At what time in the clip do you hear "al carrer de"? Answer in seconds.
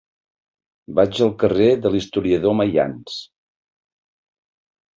1.25-1.91